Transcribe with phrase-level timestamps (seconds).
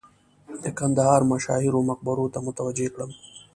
[0.63, 3.11] د کندهار مشاهیرو مقبرو ته متوجه کړم.